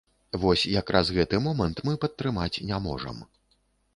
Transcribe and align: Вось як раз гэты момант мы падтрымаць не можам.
Вось 0.43 0.63
як 0.79 0.89
раз 0.95 1.11
гэты 1.17 1.41
момант 1.49 1.83
мы 1.89 1.93
падтрымаць 2.05 2.61
не 2.71 2.77
можам. 2.87 3.23